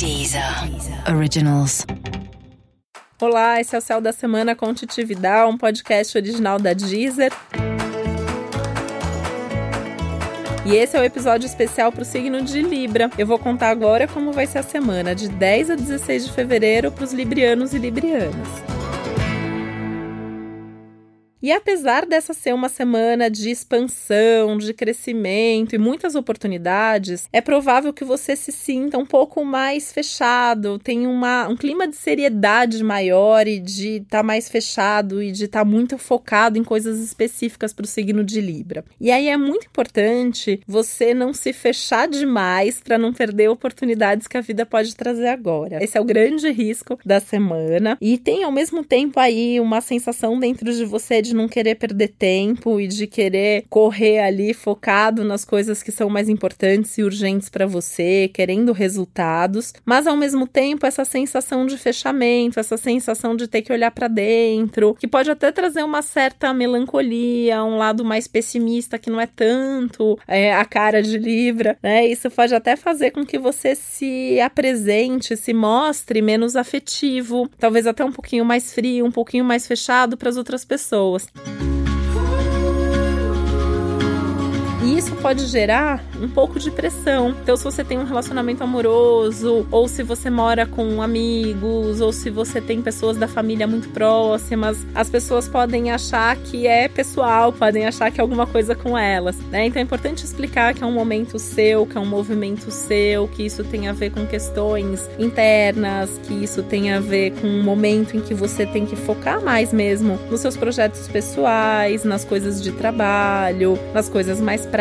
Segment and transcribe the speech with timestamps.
[0.00, 0.42] Deezer
[1.14, 1.84] Originals.
[3.20, 7.30] Olá, esse é o Céu da Semana com Titi Vidal, um podcast original da Deezer.
[10.64, 13.10] E esse é o episódio especial para o signo de Libra.
[13.18, 16.90] Eu vou contar agora como vai ser a semana, de 10 a 16 de fevereiro,
[16.90, 18.79] para os librianos e librianas.
[21.42, 27.92] E apesar dessa ser uma semana de expansão, de crescimento e muitas oportunidades, é provável
[27.92, 33.48] que você se sinta um pouco mais fechado, tenha uma, um clima de seriedade maior
[33.48, 37.72] e de estar tá mais fechado e de estar tá muito focado em coisas específicas
[37.72, 38.84] para o signo de Libra.
[39.00, 44.36] E aí é muito importante você não se fechar demais para não perder oportunidades que
[44.36, 45.82] a vida pode trazer agora.
[45.82, 47.96] Esse é o grande risco da semana.
[48.00, 51.76] E tem ao mesmo tempo aí uma sensação dentro de você de de não querer
[51.76, 57.02] perder tempo e de querer correr ali focado nas coisas que são mais importantes e
[57.02, 63.36] urgentes para você, querendo resultados, mas ao mesmo tempo essa sensação de fechamento, essa sensação
[63.36, 68.04] de ter que olhar para dentro, que pode até trazer uma certa melancolia, um lado
[68.04, 72.06] mais pessimista que não é tanto é, a cara de Libra, né?
[72.06, 78.04] Isso pode até fazer com que você se apresente, se mostre menos afetivo, talvez até
[78.04, 81.69] um pouquinho mais frio, um pouquinho mais fechado para as outras pessoas pessoas.
[84.96, 87.30] Isso pode gerar um pouco de pressão.
[87.42, 92.28] Então, se você tem um relacionamento amoroso, ou se você mora com amigos, ou se
[92.28, 97.86] você tem pessoas da família muito próximas, as pessoas podem achar que é pessoal, podem
[97.86, 99.66] achar que é alguma coisa com elas, né?
[99.66, 103.44] Então é importante explicar que é um momento seu, que é um movimento seu, que
[103.44, 108.16] isso tem a ver com questões internas, que isso tem a ver com um momento
[108.16, 112.72] em que você tem que focar mais mesmo nos seus projetos pessoais, nas coisas de
[112.72, 114.79] trabalho, nas coisas mais práticas,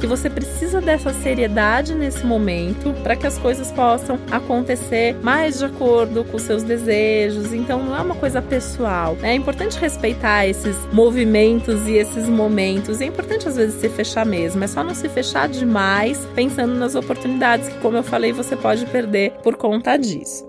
[0.00, 5.66] que você precisa dessa seriedade nesse momento para que as coisas possam acontecer mais de
[5.66, 7.52] acordo com seus desejos.
[7.52, 9.14] Então não é uma coisa pessoal.
[9.16, 9.32] Né?
[9.32, 13.00] É importante respeitar esses movimentos e esses momentos.
[13.00, 14.64] é importante às vezes se fechar mesmo.
[14.64, 18.86] É só não se fechar demais pensando nas oportunidades que, como eu falei, você pode
[18.86, 20.44] perder por conta disso.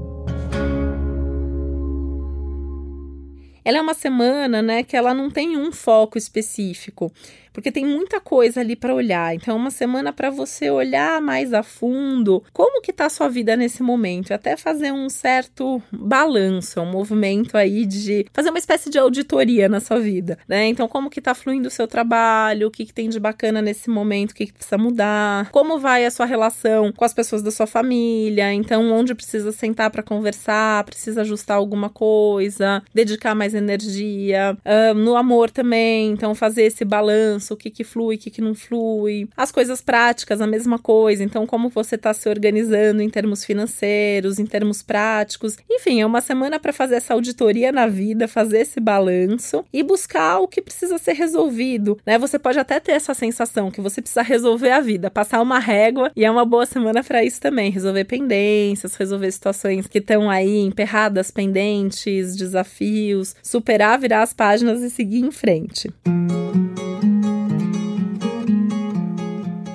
[3.67, 7.11] Ela é uma semana, né, que ela não tem um foco específico
[7.57, 9.33] porque tem muita coisa ali para olhar.
[9.33, 13.27] Então, é uma semana para você olhar mais a fundo como que tá a sua
[13.27, 18.91] vida nesse momento, até fazer um certo balanço, um movimento aí de fazer uma espécie
[18.91, 20.67] de auditoria na sua vida, né?
[20.67, 23.89] Então, como que tá fluindo o seu trabalho, o que, que tem de bacana nesse
[23.89, 27.49] momento, o que, que precisa mudar, como vai a sua relação com as pessoas da
[27.49, 34.55] sua família, então onde precisa sentar para conversar, precisa ajustar alguma coisa, dedicar mais energia,
[34.63, 38.41] uh, no amor também, então fazer esse balanço o que que flui, o que que
[38.41, 39.27] não flui.
[39.35, 41.23] As coisas práticas, a mesma coisa.
[41.23, 45.57] Então, como você está se organizando em termos financeiros, em termos práticos.
[45.69, 50.39] Enfim, é uma semana para fazer essa auditoria na vida, fazer esse balanço e buscar
[50.39, 52.17] o que precisa ser resolvido, né?
[52.17, 56.11] Você pode até ter essa sensação que você precisa resolver a vida, passar uma régua
[56.15, 60.59] e é uma boa semana para isso também, resolver pendências, resolver situações que estão aí
[60.59, 65.89] emperradas, pendentes, desafios, superar, virar as páginas e seguir em frente.
[66.05, 66.66] Música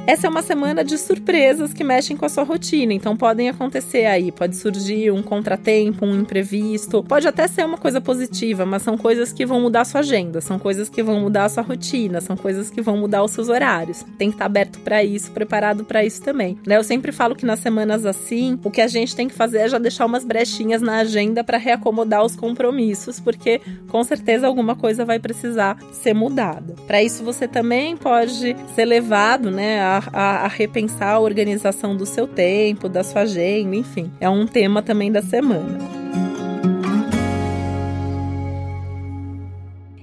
[0.05, 4.05] essa é uma semana de surpresas que mexem com a sua rotina, então podem acontecer
[4.05, 8.99] aí, pode surgir um contratempo, um imprevisto, pode até ser uma coisa positiva, mas são
[8.99, 12.21] coisas que vão mudar a sua agenda, são coisas que vão mudar a sua rotina,
[12.21, 14.05] são coisas que vão mudar os seus horários.
[14.19, 16.59] Tem que estar aberto para isso, preparado para isso também.
[16.67, 16.77] Né?
[16.77, 19.69] Eu sempre falo que nas semanas assim, o que a gente tem que fazer é
[19.69, 25.05] já deixar umas brechinhas na agenda para reacomodar os compromissos, porque com certeza alguma coisa
[25.05, 26.75] vai precisar ser mudada.
[26.89, 32.27] Para isso você também pode ser levado, né, a, a, repensar a organização do seu
[32.27, 34.11] tempo, da sua agenda, enfim.
[34.21, 35.92] É um tema também da semana.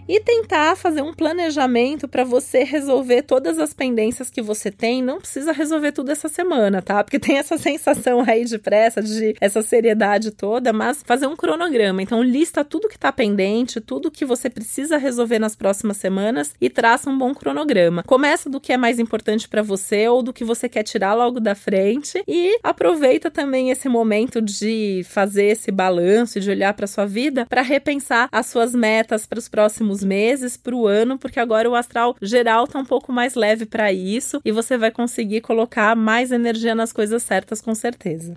[0.09, 5.03] E tentar fazer um planejamento para você resolver todas as pendências que você tem.
[5.03, 7.03] Não precisa resolver tudo essa semana, tá?
[7.03, 12.01] Porque tem essa sensação aí de pressa, de essa seriedade toda, mas fazer um cronograma.
[12.01, 16.71] Então, lista tudo que está pendente, tudo que você precisa resolver nas próximas semanas e
[16.71, 18.01] traça um bom cronograma.
[18.01, 21.39] Começa do que é mais importante para você ou do que você quer tirar logo
[21.39, 27.05] da frente e aproveita também esse momento de fazer esse balanço, de olhar para sua
[27.05, 31.39] vida para repensar as suas metas para os próximos os meses, para o ano, porque
[31.39, 35.41] agora o astral geral tá um pouco mais leve para isso e você vai conseguir
[35.41, 38.35] colocar mais energia nas coisas certas com certeza.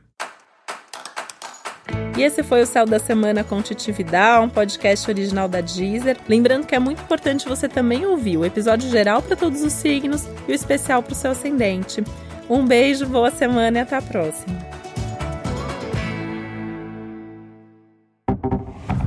[2.17, 6.19] E esse foi o Céu da Semana com Titi Vidal, um podcast original da Deezer.
[6.29, 10.27] Lembrando que é muito importante você também ouvir o episódio geral para todos os signos
[10.47, 12.05] e o especial para o seu ascendente.
[12.51, 14.59] Um beijo, boa semana e até a próxima.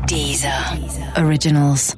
[0.07, 1.24] Deezer, Deezer.
[1.24, 1.96] Originals.